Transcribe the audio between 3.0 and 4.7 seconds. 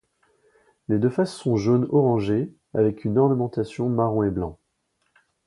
une ornementation marron et blanc.